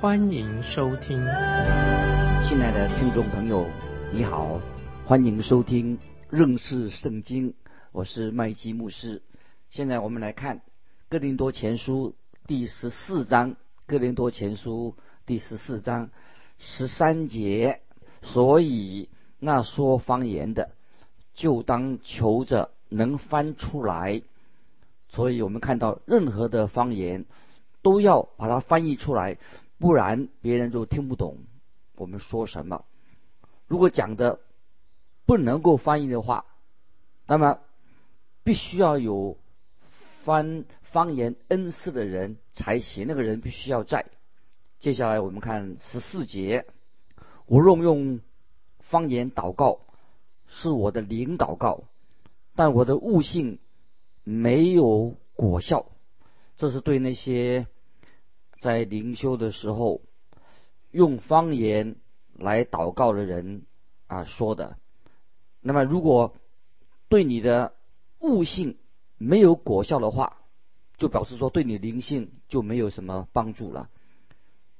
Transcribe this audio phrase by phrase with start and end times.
[0.00, 1.18] 欢迎收听。
[2.42, 3.66] 亲爱的听众朋友，
[4.14, 4.58] 你好，
[5.04, 5.98] 欢迎收听
[6.30, 7.52] 认识圣经，
[7.92, 9.20] 我是麦基牧师。
[9.68, 10.62] 现在我们来看
[11.10, 12.14] 哥林多前书
[12.46, 14.96] 第十四章，哥林多前书
[15.26, 16.08] 第十四章
[16.56, 17.82] 十三节，
[18.22, 20.70] 所以那说方言的。
[21.34, 24.22] 就当求着能翻出来，
[25.10, 27.26] 所以我们看到任何的方言
[27.82, 29.36] 都要把它翻译出来，
[29.80, 31.38] 不然别人就听不懂
[31.96, 32.84] 我们说什么。
[33.66, 34.38] 如果讲的
[35.26, 36.44] 不能够翻译的话，
[37.26, 37.58] 那么
[38.44, 39.36] 必须要有
[40.22, 44.06] 翻方言恩赐的人才行，那个人必须要在。
[44.78, 46.66] 接下来我们看十四节，
[47.46, 48.20] 无论用
[48.78, 49.80] 方言祷告。
[50.52, 51.84] 是我的灵祷告，
[52.56, 53.60] 但我的悟性
[54.24, 55.86] 没有果效。
[56.56, 57.68] 这是对那些
[58.60, 60.02] 在灵修的时候
[60.92, 61.96] 用方言
[62.34, 63.66] 来祷告的人
[64.06, 64.76] 啊说的。
[65.60, 66.36] 那么，如果
[67.08, 67.74] 对你的
[68.20, 68.78] 悟性
[69.18, 70.36] 没有果效的话，
[70.96, 73.88] 就表示说对你灵性就没有什么帮助了。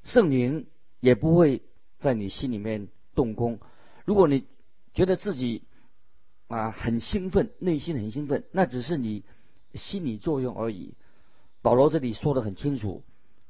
[0.04, 0.66] 圣灵
[1.00, 1.62] 也不会
[1.98, 3.58] 在你心里面动工。
[4.04, 4.46] 如果你
[4.92, 5.64] 觉得自己
[6.48, 9.24] 啊很兴奋，内心很兴奋，那只是你
[9.74, 10.94] 心理作用而已。
[11.62, 13.02] 保罗这里说的很清楚，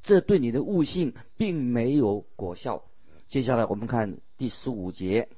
[0.03, 2.83] 这对你的悟性并没有果效。
[3.29, 5.29] 接下来我们看第十五节、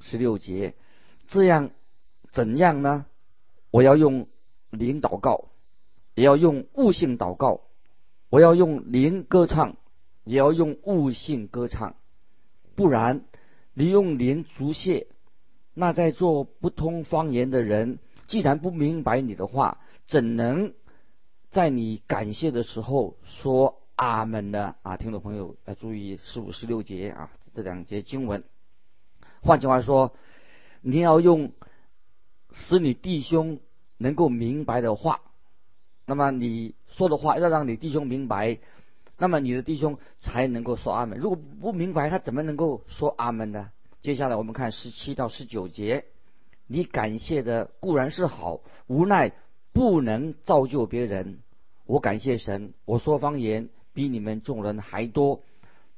[0.00, 0.74] 十六节，
[1.26, 1.70] 这样
[2.30, 3.06] 怎样呢？
[3.70, 4.28] 我要用
[4.70, 5.48] 灵祷告，
[6.14, 7.62] 也要用悟性祷告；
[8.28, 9.76] 我要用灵歌唱，
[10.24, 11.96] 也要用悟性歌唱。
[12.74, 13.24] 不然，
[13.74, 15.06] 你用灵足谢。
[15.74, 20.74] 那在做不通方言的人，既然不明白你的话，怎能
[21.50, 24.76] 在你感谢的时候说阿门的？
[24.80, 28.42] 啊，听众朋友要注意十五、十六节啊，这两节经文。
[29.42, 30.14] 换句话说，
[30.80, 31.52] 你要用
[32.50, 33.60] 使你弟兄
[33.98, 35.20] 能够明白的话，
[36.06, 38.58] 那么你说的话要让你弟兄明白，
[39.18, 41.18] 那么你的弟兄才能够说阿门。
[41.18, 43.70] 如果不明白，他怎么能够说阿门呢？
[44.00, 46.06] 接下来我们看十七到十九节，
[46.66, 49.32] 你感谢的固然是好，无奈
[49.74, 51.40] 不能造就别人。
[51.84, 55.42] 我感谢神，我说方言比你们众人还多，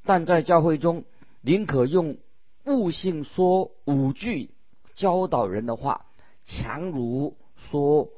[0.05, 1.05] 但在教会中
[1.41, 2.17] 宁可用
[2.65, 4.51] 悟性说五句
[4.95, 6.07] 教导人的话，
[6.45, 8.09] 强如说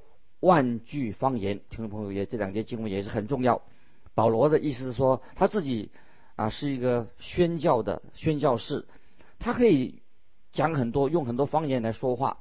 [0.40, 1.60] 万句方言。
[1.70, 3.62] 听众朋友也这两节经文也是很重要。
[4.14, 5.90] 保罗的意思是说，他自己
[6.36, 8.86] 啊是一个宣教的宣教士。
[9.38, 10.02] 他可以
[10.52, 12.38] 讲很多，用很多方言来说话，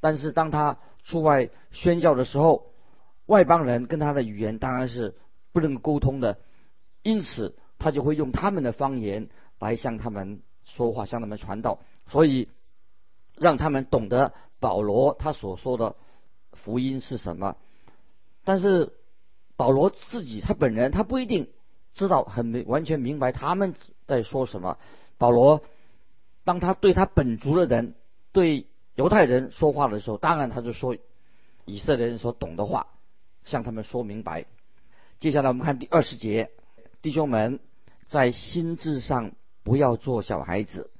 [0.00, 2.66] 但是当他出外宣教的时候，
[3.26, 5.16] 外邦人跟他的语言当然是
[5.52, 6.38] 不能沟通的，
[7.08, 12.50] 因此他就会用他们的方言来向他们说话，向他们传道，所以
[13.34, 15.96] 让他们懂得保罗他所说的
[16.52, 17.56] 福音是什么。
[18.44, 18.92] 但是
[19.56, 21.48] 保罗自己他本人他不一定
[21.94, 23.74] 知道很明完全明白他们
[24.06, 24.76] 在说什么，
[25.16, 25.62] 保罗。
[26.44, 27.94] 当他对他本族的人、
[28.32, 30.96] 对犹太人说话的时候，当然他就说
[31.64, 32.86] 以色列人所懂的话，
[33.44, 34.44] 向他们说明白。
[35.18, 36.50] 接下来我们看第二十节，
[37.00, 37.60] 弟兄们，
[38.06, 39.32] 在心智上
[39.62, 40.90] 不要做小孩子，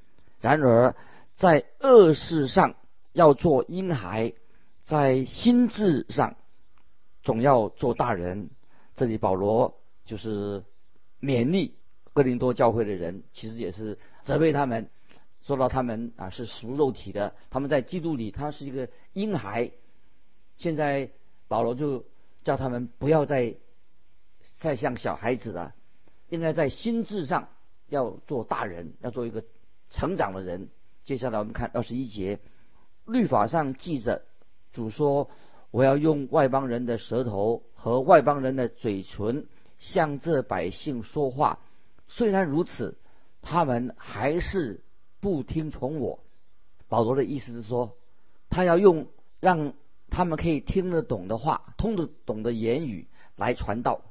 [0.40, 0.94] 然而
[1.34, 2.74] 在恶事上
[3.12, 4.32] 要做婴孩，
[4.84, 6.36] 在心智上
[7.22, 8.50] 总要做大人。
[8.94, 10.64] 这里保罗就是
[11.20, 11.74] 勉励
[12.12, 14.90] 哥林多教会的人，其实也是责备他们。
[15.40, 19.70] 说到他们啊是属肉体的，他们在基督里他是一个婴孩。
[20.58, 21.10] 现在
[21.46, 22.04] 保罗就
[22.44, 23.54] 叫他们不要再
[24.58, 25.74] 再像小孩子了，
[26.28, 27.48] 应该在心智上
[27.88, 29.44] 要做大人，要做一个
[29.90, 30.68] 成长的人。
[31.04, 32.38] 接下来我们看二十一节，
[33.06, 34.22] 律法上记着
[34.72, 35.30] 主说
[35.70, 39.46] ：“我要用外邦人的舌头和外邦人的嘴唇
[39.78, 41.58] 向这百姓说话。”
[42.08, 42.96] 虽然如此，
[43.42, 44.80] 他们还是。
[45.20, 46.20] 不听从我，
[46.86, 47.96] 保罗的意思是说，
[48.48, 49.08] 他要用
[49.40, 49.72] 让
[50.10, 54.02] 他们可以听得懂的话、通得懂的言语来传道。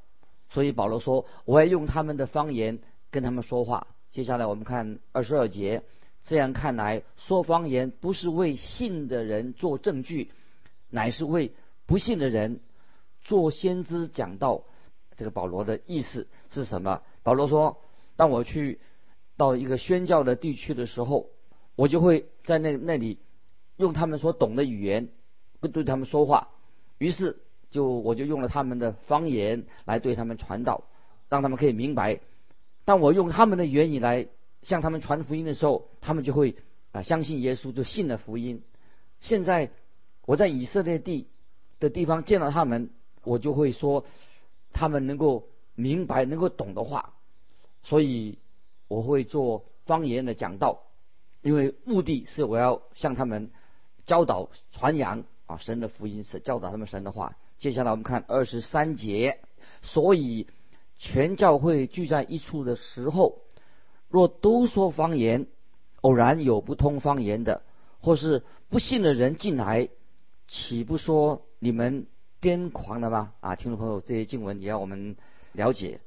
[0.49, 2.79] 所以保罗说，我要用他们的方言
[3.11, 3.87] 跟他们说话。
[4.11, 5.83] 接下来我们看二十二节，
[6.23, 10.31] 这样看来，说方言不是为信的人做证据，
[10.89, 11.53] 乃是为
[11.85, 12.61] 不信的人
[13.21, 14.63] 做先知讲道。
[15.15, 17.01] 这个保罗的意思是什么？
[17.23, 17.81] 保罗说
[18.15, 18.79] ：“当我去
[19.35, 21.29] 到一个宣教的地区的时候，
[21.75, 23.17] 我就会在那那里
[23.77, 25.09] 用他们所懂的语言
[25.59, 26.49] 不对他们说话。
[26.99, 30.83] 于是就我就用了他们的方言来对他们传道，
[31.29, 32.19] 让他们可以明白。
[32.85, 34.27] 当我用他们的言语来
[34.61, 36.55] 向他们传福音的时候，他们就会
[36.91, 38.63] 啊相信耶稣，就信了福音。
[39.19, 39.71] 现在
[40.25, 41.27] 我在以色列地
[41.79, 42.89] 的地方见到他们，
[43.23, 44.05] 我就会说。”
[44.73, 47.13] 他们能够明白、能够懂的话，
[47.81, 48.37] 所以
[48.87, 50.83] 我会做方言的讲道，
[51.41, 53.49] 因为目的是我要向他们
[54.05, 57.35] 教导、传扬啊神的福音，是教导他们神的话。
[57.57, 59.39] 接下来我们看二十三节，
[59.81, 60.47] 所以
[60.97, 63.39] 全教会聚在一处的时候，
[64.09, 65.47] 若都说方言，
[66.01, 67.63] 偶然有不通方言的，
[67.99, 69.89] 或是不信的人进来，
[70.47, 72.05] 岂不说你们？
[72.39, 73.33] 癫狂了吗？
[73.39, 75.17] 啊，听众朋友，这些经文也要我们
[75.53, 76.01] 了解。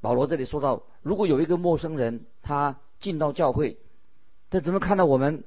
[0.00, 3.78] 保罗这里说到，如果有一个陌生人他进到教会，
[4.50, 5.44] 他怎么看到我们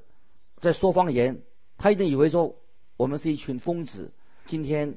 [0.58, 1.42] 在说方言？
[1.76, 2.56] 他一定以为说
[2.96, 4.12] 我们是一群疯子。
[4.46, 4.96] 今天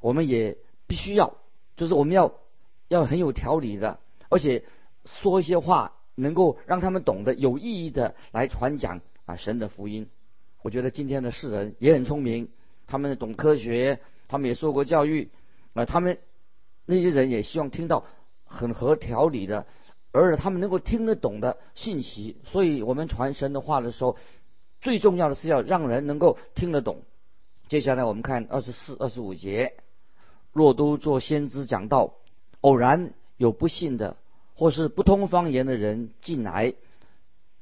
[0.00, 0.56] 我们也
[0.86, 1.36] 必须要，
[1.76, 2.34] 就是我们要
[2.88, 3.98] 要很有条理的，
[4.28, 4.64] 而且
[5.04, 10.08] 说一些话能够让他们懂得有意义的来传讲啊神的福音。
[10.62, 12.48] 我觉得今天的世人也很聪明，
[12.86, 14.00] 他们懂科学。
[14.32, 15.28] 他们也受过教育，
[15.74, 16.20] 啊，他们
[16.86, 18.04] 那些人也希望听到
[18.44, 19.66] 很合条理的，
[20.12, 22.36] 而他们能够听得懂的信息。
[22.44, 24.16] 所以我们传神的话的时候，
[24.80, 27.02] 最重要的是要让人能够听得懂。
[27.70, 29.74] 接下来我们看二十四、二十五节：
[30.52, 32.14] 若都做先知讲道，
[32.62, 34.16] 偶然有不信的
[34.56, 36.74] 或是不通方言的人进来，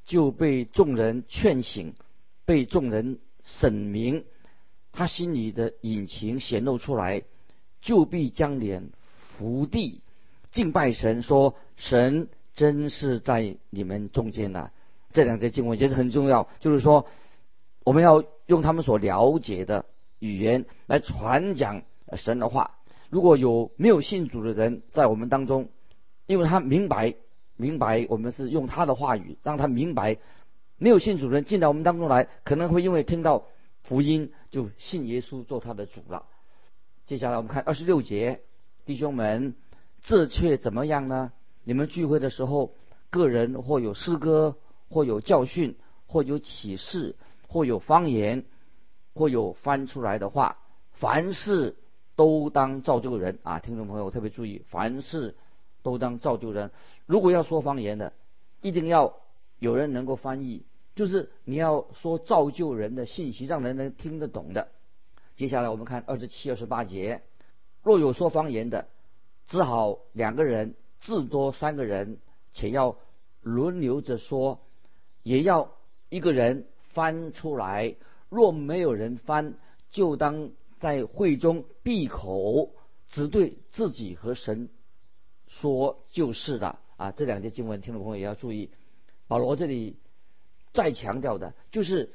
[0.07, 1.93] 就被众人劝醒，
[2.47, 4.25] 被众人审明。
[4.93, 7.23] 他心里的隐情显露出来，
[7.83, 10.01] 就必将脸伏地
[10.51, 14.71] 敬拜神，说：“神真是在你们中间呐。”
[15.13, 17.05] 这两节经文也是很重要，就是说
[17.85, 19.85] 我们要用他们所了解的
[20.19, 21.83] 语言来传讲
[22.13, 22.77] 神的话。
[23.11, 25.69] 如果有没有信主的人在我们当中，
[26.27, 27.15] 因为他明白
[27.57, 30.19] 明白我们是用他的话语，让他明白
[30.77, 33.47] 没有信主的人进到我们当中来，可能会因为听到。
[33.85, 36.27] 福音就信耶稣做他的主了。
[37.07, 38.43] 接下来我们看二十六节，
[38.85, 39.55] 弟兄们，
[40.03, 41.33] 这却怎么样呢？
[41.65, 42.75] 你们聚会的时候，
[43.09, 44.59] 个人或有诗歌，
[44.91, 45.77] 或有教训，
[46.07, 47.17] 或有启示，
[47.47, 48.45] 或有方言，
[49.19, 50.59] 或有翻出来的话，
[50.93, 51.77] 凡事
[52.15, 53.59] 都当造就人啊！
[53.59, 55.35] 听众朋友特别注意，凡事
[55.83, 56.71] 都当造就人。
[57.05, 58.13] 如果要说方言的，
[58.61, 59.17] 一定要
[59.59, 60.65] 有人能够翻译。
[60.95, 64.69] 就是你要说造就人的信息，让人能听得懂的。
[65.37, 67.23] 接下来我们看二十七、二十八节：
[67.83, 68.87] 若有说方言的，
[69.47, 72.19] 只好两个人，至多三个人，
[72.53, 72.97] 且要
[73.43, 74.61] 轮流着说，
[75.23, 75.73] 也要
[76.09, 77.95] 一个人翻出来。
[78.29, 79.55] 若没有人翻，
[79.91, 82.71] 就当在会中闭口，
[83.09, 84.69] 只对自己和神
[85.47, 86.79] 说就是的。
[86.97, 88.71] 啊，这两节经文，听众朋友也要注意。
[89.27, 89.97] 保罗这里。
[90.75, 92.13] 再强调的就是，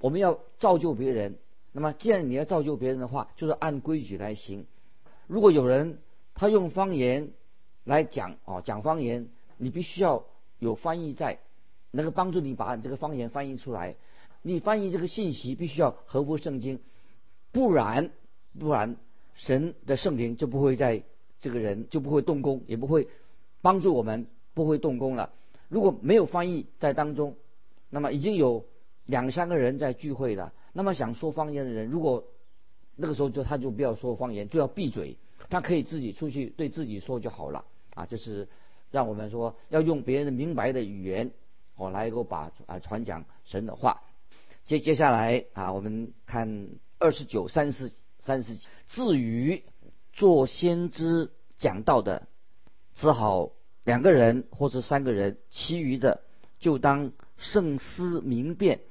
[0.00, 1.38] 我们要造就别人。
[1.70, 4.66] 那么，既然你要造就别人的话，就是按规矩来行。
[5.26, 6.00] 如果有人
[6.34, 7.30] 他用方言
[7.84, 10.24] 来讲哦，讲方言，你必须要
[10.58, 11.38] 有翻译在，
[11.92, 13.94] 能够帮助你把这个方言翻译出来。
[14.42, 16.78] 你翻译这个信息必须要合乎圣经，
[17.50, 18.10] 不然
[18.58, 18.96] 不然
[19.34, 21.02] 神的圣灵就不会在
[21.40, 23.08] 这个人就不会动工，也不会
[23.60, 25.30] 帮助我们，不会动工了。
[25.68, 27.36] 如果没有翻译在当中。
[27.94, 28.64] 那么已经有
[29.04, 30.54] 两三个人在聚会了。
[30.72, 32.24] 那么想说方言的人，如果
[32.96, 35.18] 那个时候就他就不要说方言，就要闭嘴，
[35.50, 37.66] 他可以自己出去对自己说就好了。
[37.92, 38.48] 啊，就是
[38.90, 41.30] 让我们说要用别人的明白的语言，
[41.76, 44.00] 哦，来够把啊传讲神的话。
[44.66, 48.58] 接接下来啊，我们看二十九、三十、三十。
[48.88, 49.64] 至于
[50.12, 52.26] 做先知讲道的，
[52.94, 53.52] 只好
[53.84, 56.22] 两个人或者三个人，其余的
[56.58, 57.12] 就当。
[57.38, 58.82] 圣思明辨，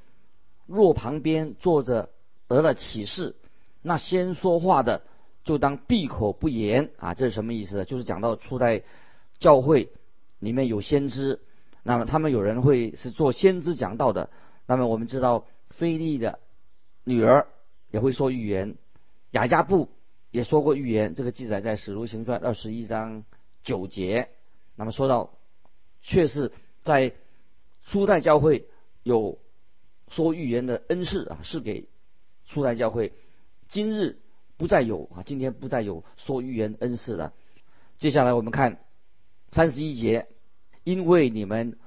[0.66, 2.10] 若旁边坐着
[2.50, 3.38] 得了启示，
[3.82, 5.04] 那先说话的
[5.46, 7.14] 就当闭口不言啊！
[7.14, 7.86] 这是什么意思呢？
[7.86, 8.84] 就是讲到初代
[9.40, 9.90] 教会
[10.40, 11.40] 里面有先知，
[11.82, 14.30] 那么他们有人会是做先知讲道的。
[14.66, 16.40] 那么我们知道，菲利的
[17.04, 17.48] 女儿
[17.90, 18.76] 也会说预言，
[19.32, 19.90] 雅加布
[20.30, 21.16] 也说过预言。
[21.16, 23.24] 这个记载在《使徒行传》二十一章
[23.64, 24.30] 九节。
[24.76, 25.34] 那么说到，
[26.02, 26.52] 却是
[26.84, 27.14] 在
[27.84, 28.68] 初代教会
[29.04, 29.40] 有
[30.10, 31.88] 说预言的恩赐啊，是给
[32.46, 33.14] 初代教会。
[33.68, 34.20] 今日
[34.58, 37.34] 不再有啊，今天不再有说预言恩赐了。
[37.98, 38.80] 接下来我们看
[39.52, 40.28] 三十一节，
[40.84, 41.78] 因为你们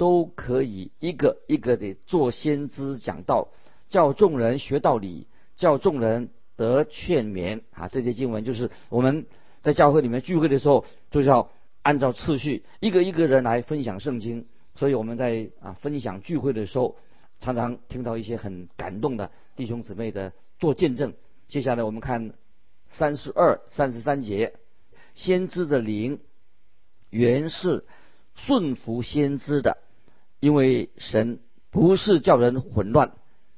[0.00, 3.48] 都可以一个一个的做先知讲道，
[3.90, 5.26] 叫众人学道理，
[5.56, 7.88] 叫众人得劝勉啊。
[7.88, 9.26] 这些经文就是我们
[9.60, 11.50] 在教会里面聚会的时候，就是要
[11.82, 14.46] 按照次序，一个一个人来分享圣经。
[14.74, 16.96] 所以我们在啊分享聚会的时候，
[17.38, 21.12] 常常听到一些很感动的弟兄姊妹的做见证。
[21.46, 22.32] 接下来我们看
[22.88, 24.54] 三十二、三十三节，
[25.12, 26.20] 先知的灵
[27.10, 27.84] 原是
[28.34, 29.76] 顺服先知的，
[30.40, 31.38] 因为神
[31.70, 33.12] 不是叫人混乱，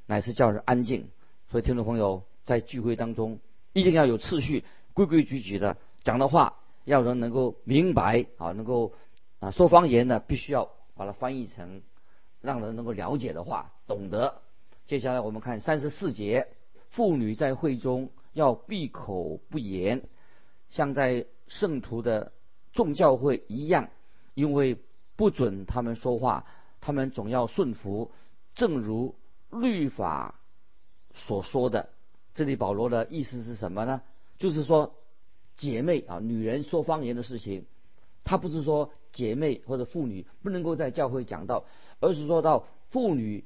[0.06, 1.08] 乃是叫人安静。
[1.50, 3.40] 所以听众朋友在聚会当中
[3.72, 8.92] 一定要有次序，规规矩矩的讲的话，要人能够明白啊，能够
[9.40, 10.70] 啊说方言呢，必须要。
[10.94, 11.80] 把它翻译成
[12.42, 14.42] 让人能够了解的话，懂得。
[14.86, 16.48] 接下来我们看三十四节：
[16.90, 20.02] 妇女在会中要闭口不言，
[20.68, 22.32] 像在圣徒的
[22.74, 23.88] 众教会一样，
[24.34, 24.76] 因为
[25.16, 26.44] 不准他们说话，
[26.82, 28.10] 他们总要顺服，
[28.54, 29.14] 正如
[29.50, 30.38] 律法
[31.14, 31.88] 所说的。
[32.34, 34.02] 这里保罗的意思是什么呢？
[34.36, 34.94] 就是说，
[35.56, 37.64] 姐妹啊，女人说方言的事情，
[38.24, 38.92] 他不是说。
[39.12, 41.66] 姐妹或者妇女不能够在教会讲到，
[42.00, 43.44] 而是说到妇女，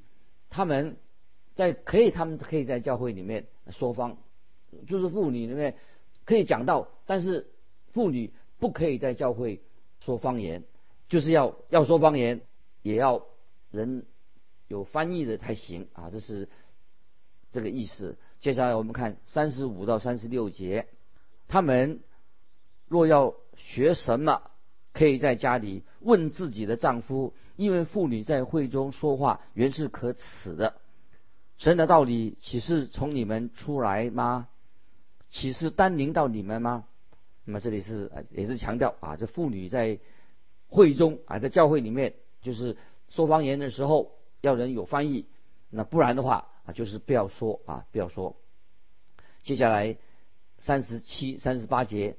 [0.49, 0.95] 他们
[1.55, 4.15] 在可以，他们可以在教会里面说方，
[4.87, 5.75] 就是妇女里面
[6.23, 7.51] 可以讲到，但是
[7.91, 9.61] 妇女不可以在教会
[9.99, 10.63] 说方言，
[11.09, 12.39] 就是要要说方言，
[12.87, 13.25] 也要
[13.69, 14.05] 人
[14.67, 16.47] 有翻译的才行啊，这是
[17.51, 18.17] 这个意思。
[18.39, 20.87] 接下来我们看三十五到三十六节，
[21.49, 21.99] 他们
[22.87, 24.41] 若要学什么？
[24.93, 30.81] 可以在家里问自己的丈夫，因为妇女在会中说话原是可耻的。
[31.57, 34.47] 神的道理岂是从你们出来吗？
[35.29, 36.85] 岂是单临到你们吗？
[37.43, 39.99] 那么这里是也是强调啊，这妇女在
[40.67, 42.15] 会中啊，在教会里面
[42.47, 42.77] 就是
[43.09, 45.25] 说方言的时候要人有翻译，
[45.69, 48.37] 那不然的话啊，就是不要说啊，不要说。
[49.43, 49.97] 接下来
[50.57, 52.15] 三十七、三十八节。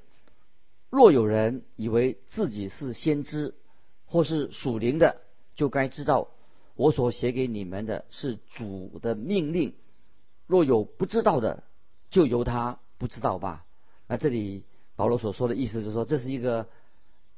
[0.91, 3.55] 若有人以为自己是先知，
[4.05, 5.23] 或是属灵的，
[5.55, 6.29] 就该知道
[6.77, 9.75] 我所写给你们的是主的命令。
[10.47, 11.63] 若有不知道的，
[12.11, 13.65] 就由他不知道吧。
[14.07, 16.69] 那这里保罗所说的意思就是说，这是一个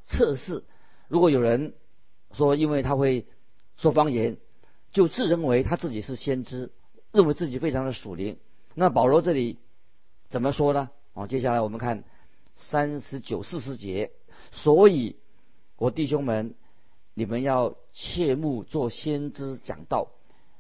[0.02, 0.64] 测试。
[1.06, 1.74] 如果有人
[2.32, 3.26] 说，因为他会
[3.76, 4.36] 说方言，
[4.92, 6.72] 就自认为他自己是先知，
[7.12, 8.38] 认为自己非常的属灵，
[8.74, 9.58] 那保罗这里
[10.28, 10.90] 怎么说呢？
[11.14, 12.04] 哦，接下来我们看。
[12.56, 14.10] 三十九、四十节，
[14.50, 15.16] 所以，
[15.78, 16.54] 我弟兄们，
[17.14, 20.10] 你们要切莫做先知讲道，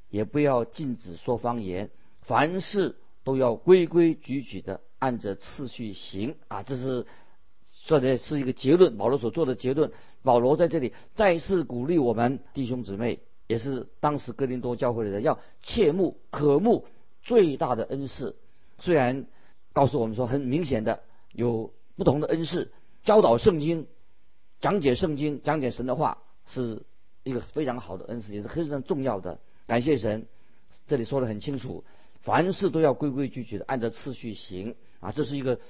[0.08, 1.90] 也不要禁止说方言，
[2.22, 6.62] 凡事都要规规矩矩的按着次序行啊！
[6.62, 7.06] 这是
[7.82, 9.92] 说的是一个结论，保罗所做的结论。
[10.22, 16.86] 保罗在这里再次鼓励我们弟兄姊妹，也是当时哥林多教会的人，要切慕、渴慕
[17.22, 18.36] 最大的恩赐。
[18.78, 19.26] 虽然
[19.72, 21.00] 告诉我们说，很明显的
[21.32, 21.72] 有。
[21.96, 22.72] 不同的恩赐，
[23.02, 23.86] 教导圣经、
[24.58, 26.82] 讲解圣经、讲解神的话，是
[27.24, 29.38] 一个非常好的恩赐，也是非常重要的。
[29.66, 30.26] 感谢神，
[30.86, 31.84] 这里说的很清楚，
[32.22, 35.60] 凡事都要规规矩矩的按照次序行啊，这是一个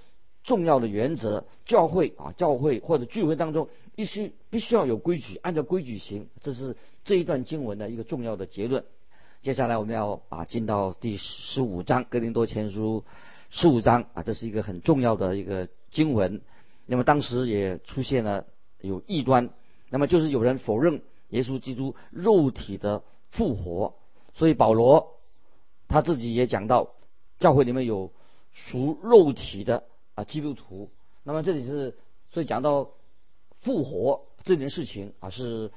[0.44, 1.44] 重要的原则。
[1.64, 3.68] 教会啊，教会或者聚会当中，
[4.00, 8.82] 必须必须要有规矩，按照规矩行，这是这一段经文的一个重要的结论。
[9.42, 13.04] 接下来我们要啊进到第十五章《哥林多前书》
[13.50, 15.68] 十五章啊，这是一个很重要的一个。
[15.90, 16.40] 经文，
[16.86, 18.46] 那么当时也出现了
[18.80, 19.50] 有异端，
[19.90, 23.96] 那么就是有人否认耶稣基督肉体的复活，
[24.32, 25.18] 所以保罗
[25.88, 26.94] 他自己也讲到，
[27.38, 28.10] 教会里面有
[28.50, 30.90] 属肉体的啊基督徒，
[31.22, 31.98] 那么这里是
[32.30, 32.92] 所以讲到
[33.60, 35.70] 复活这件事情啊是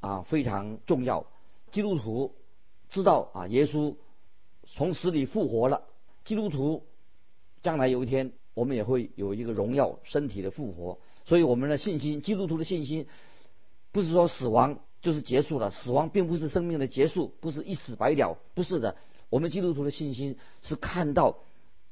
[0.00, 1.26] 啊非常重要，
[1.70, 2.34] 基督徒
[2.88, 3.96] 知道啊耶稣
[4.66, 5.82] 从死里复活了，
[6.24, 6.84] 基督徒
[7.62, 8.32] 将来有一天。
[8.54, 13.06] 我们也会有一个荣耀身体的复活，所以我们的信心，基督徒的信心，
[13.92, 18.96] 不是说死亡就是结束了，死亡并不是生命的结束，不是一死百了，不是的。
[19.30, 21.38] 我们基督徒的信心是看到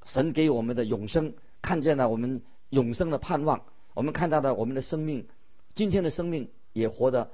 [0.06, 3.62] 神给我们的永生，看见了我们永生的盼望，
[3.94, 5.28] 我们看到了我们的生命，
[5.76, 7.30] 今天的生命也活得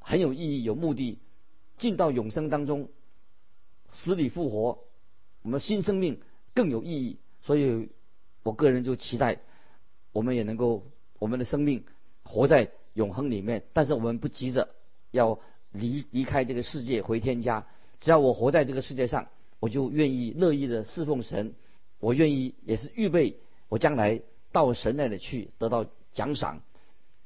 [0.00, 1.18] 很有意义、有目的，
[1.78, 2.90] 进到永生当中，
[3.90, 4.80] 死里复活，
[5.40, 6.20] 我们新生命
[6.52, 7.88] 更有意义，所以。
[8.42, 9.40] 我个人就期待，
[10.12, 10.84] 我们也能够
[11.18, 11.84] 我们的生命
[12.22, 14.68] 活在永恒里面，但是我们不急着
[15.10, 15.40] 要
[15.72, 17.66] 离离开这个世界回天家。
[17.98, 19.26] 只要我活在这个世界上，
[19.58, 21.54] 我就愿意乐意的侍奉神，
[21.98, 26.62] 我愿意也是预备我将来到神那里去得到奖赏。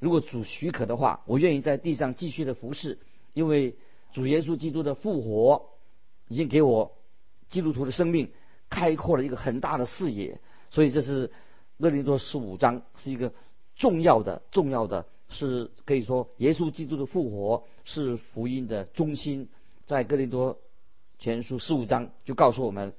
[0.01, 2.97] 如果主许可的话，我愿意在地上继续的服侍，
[3.33, 3.77] 因为
[4.13, 5.69] 主耶稣基督的复活
[6.27, 6.97] 已经给我
[7.49, 8.31] 基督徒的生命
[8.67, 10.41] 开阔了一个很大的视野。
[10.71, 11.31] 所以这是
[11.79, 13.31] 哥林多十五章是一个
[13.75, 19.49] 重要的、重要的，是可以说耶稣基督的复活是福音的中心。
[19.85, 20.57] 在哥林多
[21.19, 22.95] 前书十五章就告诉我们，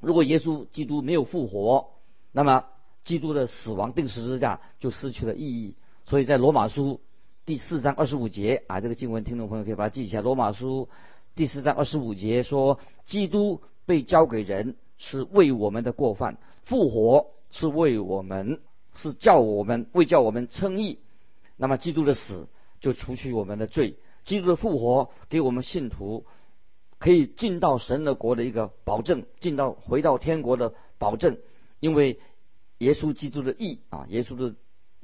[0.00, 1.90] 如果耶稣基督没有复活，
[2.32, 2.64] 那么
[3.04, 5.74] 基督的死亡定十字架就失去了意义。
[6.06, 7.00] 所以在罗马书
[7.46, 10.20] 第四章二十五节啊，这个经文听众朋友可以把它记一下。
[10.20, 10.90] 罗马书
[11.34, 18.60] 第四章二十五节说，基督被交给人是为我们的过犯，复活是为我们，
[18.94, 20.98] 是叫我们为叫我们称义。
[21.56, 22.48] 那么基督的死
[22.80, 23.96] 就除去我们的罪。
[24.26, 26.26] 基督的复活给我们信徒
[26.98, 31.38] 可以进到神的国的一个保证，进到回到天国的保证。
[31.80, 32.20] 因为
[32.78, 34.54] 耶稣基督的义啊，耶稣的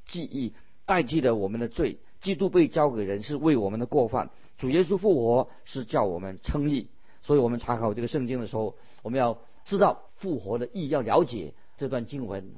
[0.06, 0.54] 记忆
[0.90, 1.98] 代替了我们的罪。
[2.20, 6.88] 基督被交给人是为我们的过犯，主耶稣复活是叫我们称义。
[7.22, 12.50] 所以我们查考这个圣经的时候，我们要知道复活的意，要了解这段经文。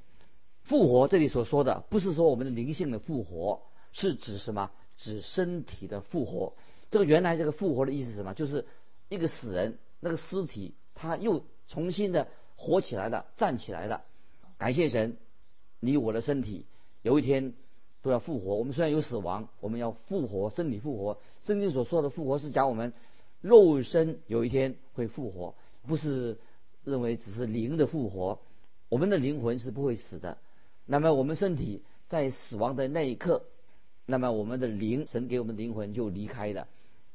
[0.62, 3.60] 复活这里所说的不是说我们的灵性的复活，
[3.92, 4.70] 是指什么？
[4.96, 6.54] 指身体的复活，
[6.90, 8.34] 这个原来这个复活的意思是什么？
[8.34, 8.66] 就是
[9.08, 14.02] 一个死人，那个尸体他又重新的活起来了，站起来了。
[14.58, 15.16] 感谢神，
[15.80, 16.66] 你我的身体
[17.02, 17.54] 有一天
[18.02, 18.56] 都要复活。
[18.56, 21.18] 我们虽然有死亡，我们要复活，身体复活。
[21.40, 22.92] 圣经所说的复活是讲我们
[23.40, 25.54] 肉身有一天会复活，
[25.86, 26.36] 不是
[26.84, 28.38] 认为只是灵的复活。
[28.88, 30.36] 我们的灵魂是不会死的。
[30.84, 33.44] 那么我们身体在死亡的那一刻。
[34.04, 36.66] 那么我们的灵，神给我们的灵魂就离开了。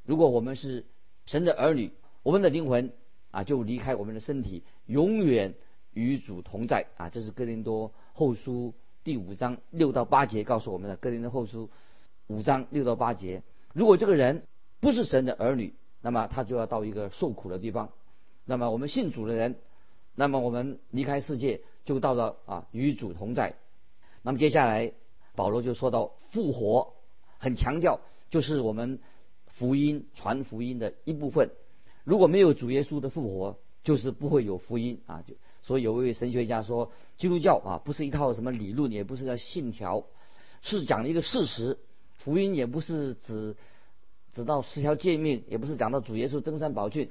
[0.06, 0.86] 如果我们是
[1.26, 1.92] 神的儿女，
[2.24, 2.94] 我们的灵魂
[3.30, 5.54] 啊就离开我们的身体，永远
[5.94, 7.10] 与主同在啊。
[7.10, 8.74] 这是哥林多后书
[9.08, 10.98] 第五章六到八节告诉我们的。
[10.98, 11.70] 哥林多后书
[12.28, 13.42] 五章六到八节，
[13.74, 14.44] 如果这个人
[14.82, 17.94] 不是神的儿女，那么他就要到一个受苦的地方。
[18.44, 19.56] 那么我们信主的人，
[20.14, 23.56] 那么我们离开世界就到了啊与主同在。
[24.24, 24.92] 那么接下来。
[25.36, 26.96] 保罗就说到复活，
[27.38, 29.00] 很强调就是我们
[29.46, 31.52] 福音传福音的一部分。
[32.04, 35.22] 如果没有主耶稣的复活，就是不会有福音啊。
[35.26, 35.36] 就
[35.68, 40.06] 所以有位神学家说，基督教啊不是一套什么理论，也不是叫信条，
[40.62, 41.78] 是讲一个事实。
[42.14, 43.58] 福音也不是指
[44.32, 47.10] 指到十条诫命，也不是讲到主耶稣登山宝训，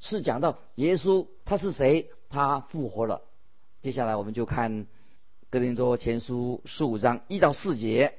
[0.00, 3.22] 是讲到耶稣他是谁，他复活了。
[3.82, 4.86] 接下来我们就看。
[5.50, 8.14] 格林多前书十五章一到四节，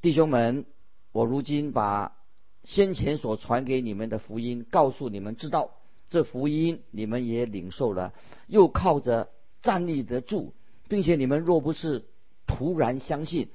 [0.00, 0.66] 弟兄们，
[1.10, 2.16] 我如今把
[2.62, 5.72] 先前所传给你们的福音告诉你们知道，
[6.10, 8.12] 这福音你们也领受了，
[8.46, 9.30] 又靠着
[9.62, 10.52] 站立得住，
[10.88, 12.04] 并且你们若不是
[12.46, 13.48] 突然相信，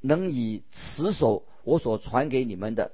[0.00, 2.92] 能以持守我所传给你们的，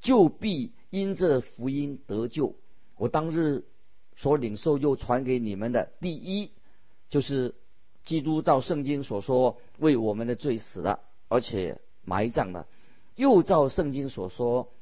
[0.00, 2.54] 就必因这福音得救。
[2.96, 3.64] 我当日
[4.16, 6.52] 所领受又传给你们的第一，
[7.10, 7.54] 就是。
[8.04, 12.66] 基督照圣经所说，为我们的罪死了，而且埋葬了，
[13.14, 14.72] 又照圣经所说，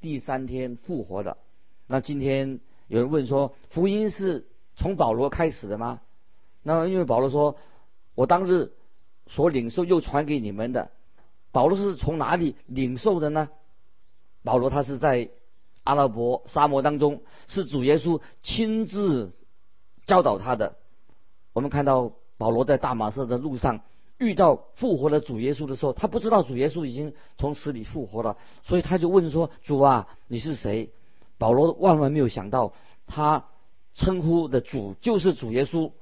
[0.00, 1.38] 第三天复活的。
[1.86, 4.46] 那今天有人问说，福音是
[4.76, 6.00] 从保罗开始的吗？
[6.62, 7.56] 那因为保罗说，
[8.14, 8.72] 我当日
[9.26, 10.90] 所领受又传给你们的，
[11.52, 13.48] 保罗是从哪里领受的呢？
[14.42, 15.30] 保罗他是在
[15.84, 19.32] 阿拉伯沙漠当中，是主耶稣亲自
[20.06, 20.76] 教导他的。
[21.52, 22.12] 我们看到。
[22.38, 23.80] 保罗在大马色的路上
[24.18, 30.92] 遇到复活的主耶稣的时候，他不知道主耶稣已经从死里复活了，所以他就问说：“主啊，你是谁？”
[31.38, 32.72] 保罗万万没有想到，
[33.06, 33.46] 他
[33.94, 35.92] 称呼的主就是主耶稣。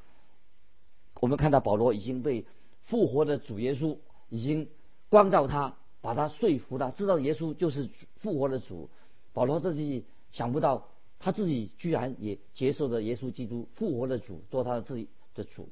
[1.21, 2.45] 我们看到保罗已经被
[2.83, 4.69] 复活的主耶稣已经
[5.09, 8.91] 光照他，把他说服了，知道耶稣就是复活的主。
[9.33, 15.69] 保罗自己想不到，他自己居然也接受了耶稣基督复活的主做他的自己的主。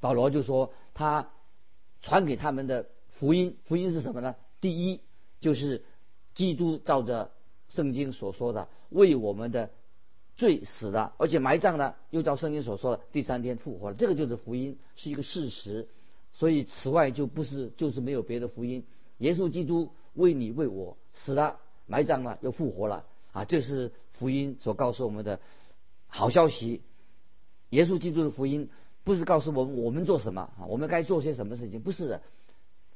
[0.00, 1.30] 保罗就说，他
[2.02, 4.34] 传给他们的福音，福音是什么呢？
[4.60, 5.00] 第一
[5.40, 5.84] 就是
[6.34, 7.30] 基督照着
[7.68, 9.70] 圣经所说的，为我们的
[10.36, 13.96] 罪死了，而且埋葬了，又照圣经所说的第三天复活了。
[13.96, 15.88] 这个就是福音，是一个事实。
[16.32, 18.84] 所以此外就不是，就是没有别的福音。
[19.18, 23.44] 耶稣基督为你为我死了，埋葬了，又复活了啊！
[23.44, 25.40] 这是福音所告诉我们的
[26.06, 26.82] 好消息。
[27.70, 28.68] 耶稣基督的福音。
[29.04, 31.80] 不是告诉我们我们做什么啊，我们该做些什么事情？
[31.80, 32.20] 不是的，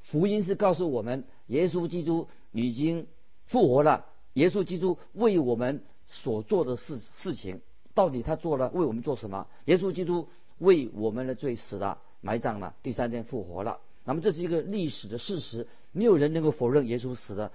[0.03, 3.07] 福音是告诉我们，耶稣基督已经
[3.47, 7.61] 复活了，耶稣基督为我们所做的事事情，
[7.95, 9.47] 到底他做了为我们做什么？
[9.67, 13.81] 耶稣基督为我们的罪死了、埋葬了，第三天复活了。
[14.05, 17.53] 那么这是一个历史的事实，没有人能够否认耶稣死的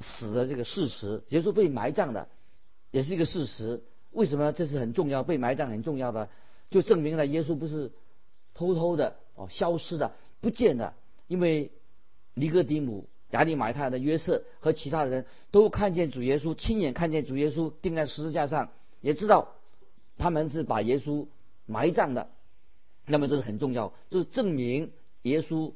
[0.00, 1.22] 死的这个事实。
[1.30, 2.28] 耶稣被埋葬的
[2.90, 3.82] 也是一个事实。
[4.10, 5.22] 为什么这是很重要？
[5.22, 6.28] 被埋葬很重要的，
[6.70, 7.92] 就证明了耶稣不是
[8.54, 10.94] 偷偷的哦消失的、不见的。
[11.26, 11.72] 因为
[12.34, 19.48] 尼哥底母、亚利马太的约瑟和其他人都看见主耶稣，亲眼看见主耶稣钉在十字架上，也知道
[20.16, 21.26] 他们是把耶稣
[21.66, 22.28] 埋葬的。
[23.06, 25.72] 那么这是很重要，就是证明耶稣。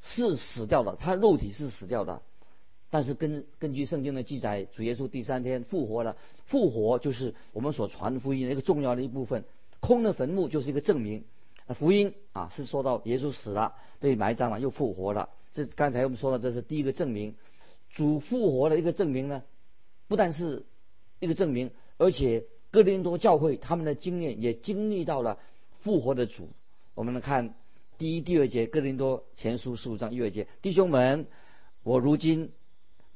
[0.00, 2.22] 是死掉了，他肉体是死掉的，
[2.88, 6.16] 但是根根据圣经的记载，主耶稣第三天复活了。
[6.46, 9.44] 复活就是我们所传福音的一个重要的一部分。
[9.80, 11.24] 空的坟墓就是一个证明。
[11.74, 15.30] 福音啊是说到耶稣死了，被埋葬了，又复活了。
[15.58, 17.34] 这刚才我们说了，这是第一个证明。
[17.90, 19.42] 主复活的一个证明呢，
[20.06, 20.64] 不但是
[21.18, 25.40] 一个证明，而且哥林多教会他们的经验也经历到了
[25.80, 26.50] 复活的主。
[26.94, 27.54] 我们来看。
[27.96, 31.26] 第一、第二节，哥林多前书十五章一二节，弟兄们，
[31.82, 32.52] 我如今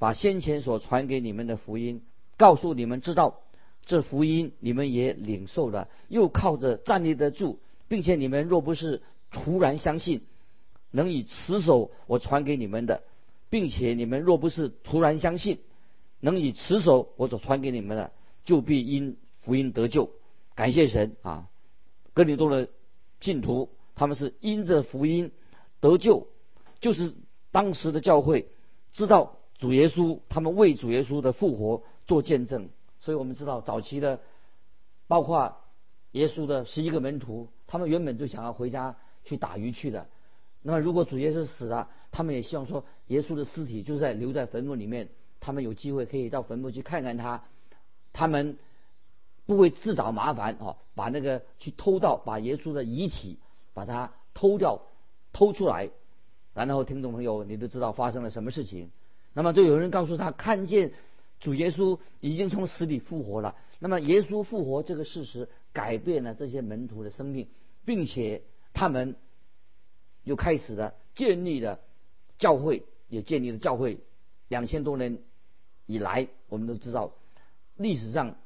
[0.01, 2.03] 把先前所传给你们的福音
[2.37, 3.43] 告诉你们，知道
[3.87, 10.23] 这福音你们也领受了，又靠着站立得住，并且你们若不是突然相信，
[10.93, 13.03] 能以持守我传给你们的，
[13.51, 15.59] 并且你们若不是突然相信，
[16.21, 18.13] 能以持守我所传给你们的，
[18.45, 20.11] 就必因福音得救。
[20.55, 21.49] 感谢神啊！
[22.15, 22.69] 哥林多的
[23.21, 23.69] 信徒。
[23.95, 25.33] 他们是因着福音
[25.79, 26.27] 得救，
[26.81, 27.13] 就是
[27.53, 28.49] 当时的教会
[28.91, 32.71] 知道主耶稣，他们为主耶稣的复活做见证。
[33.01, 34.21] 所以我们知道早期的，
[35.09, 35.59] 包括
[36.13, 40.09] 耶稣的十一个门徒，他们原本就想要回家去打鱼去的。
[40.63, 45.09] 那么如果主耶稣死了，他们也希望说耶稣的尸体就在留在坟墓里面，
[45.41, 47.45] 他们有机会可以到坟墓去看看他，
[48.13, 48.59] 他们
[49.47, 53.39] 不会自找麻烦啊，把那个去偷盗，把耶稣的遗体。
[53.75, 54.83] 把它偷掉，
[55.33, 55.89] 偷出来，
[56.53, 58.91] 然后听众朋友，你都知道发生了什么事情。
[59.33, 60.93] 那么就有人告诉他，看见
[61.41, 63.57] 主耶稣已经从死里复活了。
[63.79, 67.49] 那么耶稣复活这个事实改变了这些门徒的生命，
[67.87, 68.43] 并且
[68.75, 69.17] 他们
[70.25, 71.81] 又开始了建立了
[72.39, 73.99] 教会，也建立了教会。
[74.49, 75.19] 两千多年
[75.87, 77.13] 以来，我们都知道
[77.77, 78.37] 历史上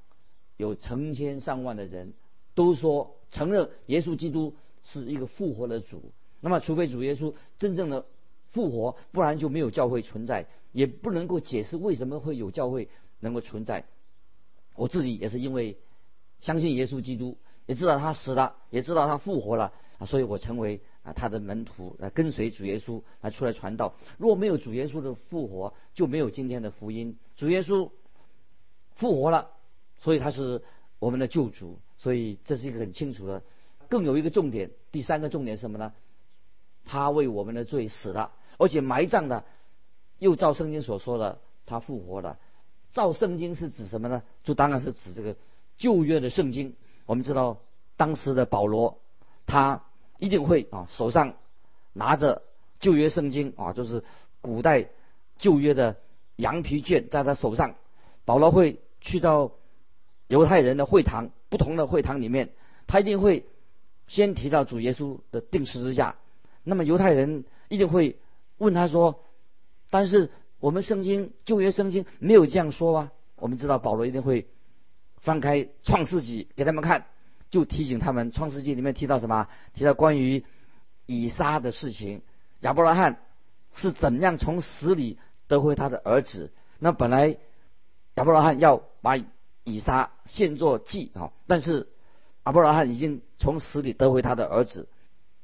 [0.57, 2.13] 有成千上万的人
[2.55, 4.55] 都说承认耶稣基督。
[4.89, 8.07] 是一个复活的主，那么除非主耶稣真正的
[8.53, 13.85] 复活，不然就没有教会存在，也不能够解释为什么会有教会能够存在。
[14.77, 15.77] 我自己也是因为
[16.41, 17.37] 相信耶稣基督，
[17.67, 19.73] 也知道他死了，也知道他复活了，
[20.07, 23.95] 所以我成为啊他的门徒，来跟随主耶稣来出来传道。
[24.19, 27.17] 如果没有主耶稣的复活，就没有今天的福音。
[27.37, 27.91] 主耶稣
[28.97, 29.53] 复活了，
[30.01, 30.63] 所以他是
[30.99, 33.43] 我们的救主，所以这是一个很清楚的。
[33.89, 35.93] 更有一个重点，第三个重点是什么呢？
[36.85, 39.45] 他为我们的罪死了，而且埋葬的，
[40.19, 42.39] 又照圣经所说的，他复活了。
[42.93, 44.23] 照圣经是指什么呢？
[44.43, 45.37] 就当然是指这个
[45.77, 46.75] 旧约的圣经。
[47.05, 47.59] 我们知道
[47.97, 48.99] 当时的保罗，
[49.47, 49.85] 他
[50.19, 51.35] 一定会啊手上
[51.93, 52.43] 拿着
[52.81, 54.05] 旧约圣经啊，就是
[54.41, 54.89] 古代
[55.39, 55.97] 旧约的
[56.37, 57.75] 羊皮卷在他手上。
[58.25, 59.53] 保罗会去到
[60.29, 62.51] 犹太人的会堂，不同的会堂里面，
[62.87, 63.47] 他一定会。
[64.09, 66.15] 先提到主耶稣的定十字架，
[66.63, 68.21] 那么犹太人一定会
[68.57, 69.25] 问他说
[69.91, 74.47] ：“但是我们圣经旧约圣经没有这样说啊？”我们知道保罗一定会
[75.17, 77.07] 翻开创世纪给他们看，
[77.51, 79.49] 就提醒他们创世纪里面提到什么？
[79.75, 80.45] 提到关于
[81.07, 82.23] 以撒的事情，
[82.61, 83.21] 亚伯拉罕
[83.75, 86.53] 是怎样从死里得回他的儿子？
[86.79, 87.37] 那本来
[88.15, 89.17] 亚伯拉罕要把
[89.65, 91.89] 以撒献作祭啊，但是。
[92.47, 94.89] 阿伯拉罕已经从死里得回他的儿子。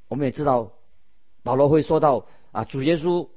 [0.06, 0.70] 我们也知道，
[1.42, 3.28] 保罗会说到啊，主耶稣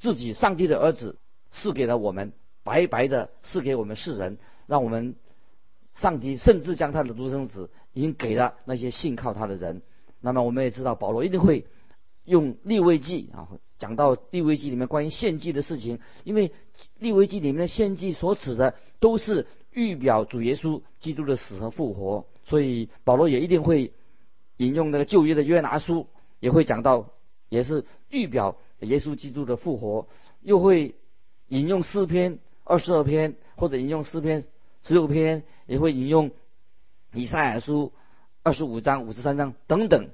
[0.00, 1.16] 自己上帝的儿子
[1.52, 2.32] 赐给了我们，
[2.64, 5.14] 白白的赐给我们世人，让我们
[5.94, 9.82] 上帝甚至将他的独生子已经给了那些信靠他的人。
[10.20, 11.66] 那么我们也知道，保罗一定会
[12.24, 13.48] 用立位记啊，
[13.78, 16.52] 讲到立位记里面关于献祭的事情，因为
[16.98, 22.26] 立位记里面的献祭所指的都是预表主耶稣基督的死和复活。
[22.44, 23.92] 所以保罗也一定会
[24.56, 26.06] 引用那个旧约的约拿书，
[26.40, 27.10] 也会讲到，
[27.48, 30.08] 也是预表耶稣基督的复活，
[30.42, 30.94] 又会
[31.48, 34.44] 引用诗篇二十二篇，或者引用诗篇
[34.82, 36.30] 十六篇，也会引用
[37.12, 37.92] 以赛亚书
[38.42, 40.10] 二十五章、五十三章等等，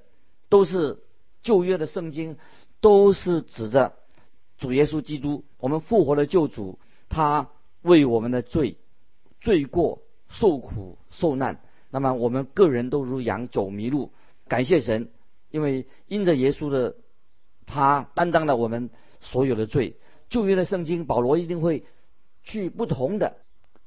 [0.48, 0.98] 都是
[1.42, 2.36] 旧约的圣经，
[2.80, 3.94] 都是指着
[4.58, 7.50] 主耶稣基督，我们复活的救主，他
[7.82, 8.76] 为我们的罪、
[9.40, 11.60] 罪过受苦受难。
[11.90, 14.10] 那么我们个人都如羊走迷路，
[14.48, 15.10] 感谢神，
[15.50, 16.96] 因为因着耶稣的
[17.64, 19.96] 他担当了我们所有的罪。
[20.28, 21.84] 旧约的圣经，保罗一定会
[22.42, 23.36] 去不同的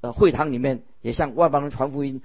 [0.01, 2.21] 呃会堂里面，也向外邦人传福音。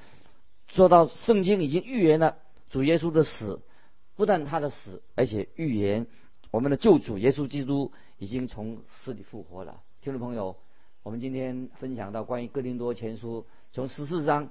[0.69, 2.37] 说到圣经已经预言了
[2.71, 3.61] 主耶稣的死，
[4.17, 6.07] 不但他的死，而且预言
[6.51, 9.83] 我们的救主耶稣基督已经从死里复活了。
[10.01, 10.57] 听众朋友。
[11.03, 14.49] 我们今天分享到关于哥林多前书，从十四章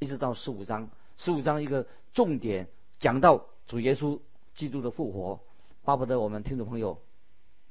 [0.00, 2.66] 一直到十五章，十五章一个重点
[2.98, 4.18] 讲到主耶稣
[4.52, 5.38] 基督的复活。
[5.84, 6.98] 巴不得我们听众朋友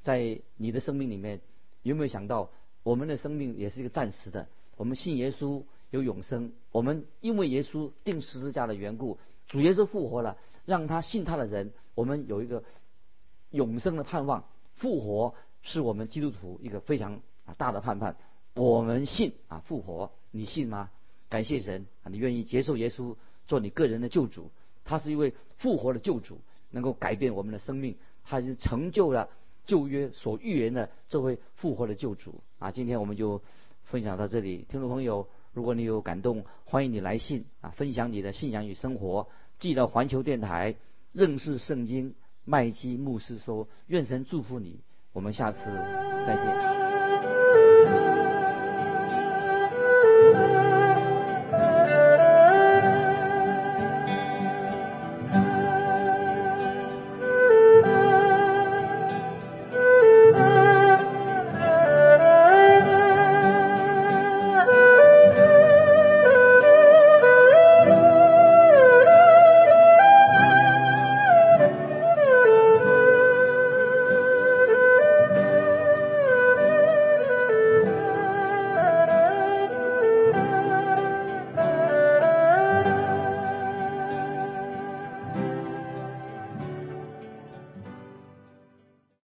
[0.02, 1.42] 在你的生命里面
[1.84, 2.50] 有没有想到，
[2.84, 4.48] 我们的生命也是一个暂时的。
[4.78, 12.64] 我们信耶稣有永生，我们因为耶稣定十字架的缘故，主耶稣复活了，让他信他的人，我们有一个
[13.50, 14.46] 永生的盼望。
[14.76, 17.22] 复活是我们基督徒一个非常。
[17.44, 18.16] 啊，大的盼盼，
[18.54, 20.92] 我们信啊复活，你信吗？
[21.28, 23.16] 感谢神啊，你愿意接受耶稣
[23.48, 24.52] 做你个人的救主，
[24.86, 29.28] 他是一位复活的救主，能够改变我们的生命，他已经成就了
[29.66, 32.70] 旧约所预言的这位复活的救主啊。
[32.70, 33.42] 今天我们就
[33.92, 39.28] 分享到这里，听众朋友，如果你有感动，欢迎你来信啊，分享你的信仰与生活，
[39.60, 40.76] 寄到环球电台
[41.12, 44.80] 认识圣经麦基牧师说，愿神祝福你，
[45.12, 45.60] 我们下次
[46.26, 46.91] 再见。